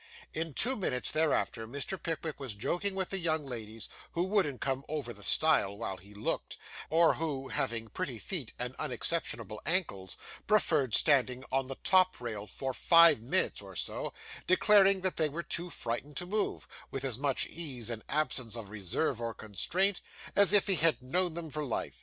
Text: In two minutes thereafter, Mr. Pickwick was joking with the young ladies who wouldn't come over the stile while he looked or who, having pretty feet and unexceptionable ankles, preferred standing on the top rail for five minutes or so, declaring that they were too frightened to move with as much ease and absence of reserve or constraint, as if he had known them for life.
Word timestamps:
In 0.33 0.55
two 0.55 0.75
minutes 0.77 1.11
thereafter, 1.11 1.67
Mr. 1.67 2.01
Pickwick 2.01 2.39
was 2.39 2.55
joking 2.55 2.95
with 2.95 3.11
the 3.11 3.19
young 3.19 3.43
ladies 3.43 3.87
who 4.13 4.23
wouldn't 4.23 4.59
come 4.59 4.83
over 4.89 5.13
the 5.13 5.21
stile 5.21 5.77
while 5.77 5.97
he 5.97 6.15
looked 6.15 6.57
or 6.89 7.13
who, 7.13 7.49
having 7.49 7.87
pretty 7.87 8.17
feet 8.17 8.51
and 8.57 8.75
unexceptionable 8.79 9.61
ankles, 9.63 10.17
preferred 10.47 10.95
standing 10.95 11.43
on 11.51 11.67
the 11.67 11.75
top 11.83 12.19
rail 12.19 12.47
for 12.47 12.73
five 12.73 13.21
minutes 13.21 13.61
or 13.61 13.75
so, 13.75 14.11
declaring 14.47 15.01
that 15.01 15.17
they 15.17 15.29
were 15.29 15.43
too 15.43 15.69
frightened 15.69 16.17
to 16.17 16.25
move 16.25 16.67
with 16.89 17.03
as 17.05 17.19
much 17.19 17.45
ease 17.45 17.91
and 17.91 18.03
absence 18.09 18.55
of 18.55 18.71
reserve 18.71 19.21
or 19.21 19.35
constraint, 19.35 20.01
as 20.35 20.51
if 20.51 20.65
he 20.65 20.77
had 20.77 21.03
known 21.03 21.35
them 21.35 21.51
for 21.51 21.63
life. 21.63 21.99